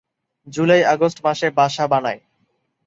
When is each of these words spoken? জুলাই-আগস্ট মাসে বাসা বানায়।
জুলাই-আগস্ট 0.47 1.17
মাসে 1.25 1.47
বাসা 1.49 1.85
বানায়। 1.87 2.21